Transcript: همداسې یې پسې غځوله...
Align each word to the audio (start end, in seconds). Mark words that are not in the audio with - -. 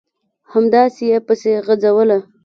همداسې 0.53 1.03
یې 1.11 1.17
پسې 1.27 1.51
غځوله... 1.65 2.17